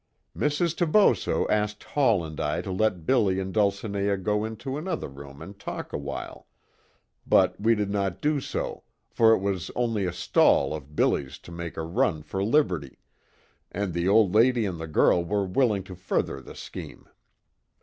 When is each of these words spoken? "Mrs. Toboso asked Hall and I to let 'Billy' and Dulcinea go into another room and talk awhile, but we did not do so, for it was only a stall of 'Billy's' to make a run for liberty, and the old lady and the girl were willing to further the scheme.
"Mrs. 0.35 0.75
Toboso 0.77 1.47
asked 1.47 1.83
Hall 1.83 2.25
and 2.25 2.39
I 2.39 2.61
to 2.63 2.71
let 2.71 3.05
'Billy' 3.05 3.39
and 3.39 3.53
Dulcinea 3.53 4.17
go 4.17 4.43
into 4.43 4.75
another 4.75 5.07
room 5.07 5.43
and 5.43 5.59
talk 5.59 5.93
awhile, 5.93 6.47
but 7.27 7.61
we 7.61 7.75
did 7.75 7.91
not 7.91 8.19
do 8.19 8.39
so, 8.39 8.81
for 9.11 9.31
it 9.33 9.37
was 9.37 9.69
only 9.75 10.05
a 10.05 10.11
stall 10.11 10.73
of 10.73 10.95
'Billy's' 10.95 11.37
to 11.37 11.51
make 11.51 11.77
a 11.77 11.83
run 11.83 12.23
for 12.23 12.43
liberty, 12.43 12.97
and 13.71 13.93
the 13.93 14.07
old 14.07 14.33
lady 14.33 14.65
and 14.65 14.79
the 14.79 14.87
girl 14.87 15.23
were 15.23 15.45
willing 15.45 15.83
to 15.83 15.93
further 15.93 16.41
the 16.41 16.55
scheme. 16.55 17.07